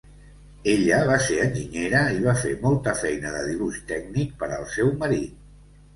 Ella 0.71 1.01
va 1.09 1.17
ser 1.25 1.35
enginyera 1.43 2.01
i 2.15 2.23
va 2.25 2.35
fer 2.45 2.55
molta 2.63 2.95
feina 3.03 3.35
de 3.37 3.45
dibuix 3.51 3.79
tècnic 3.93 4.37
per 4.41 4.51
al 4.57 4.69
seu 4.79 4.91
marit. 5.05 5.37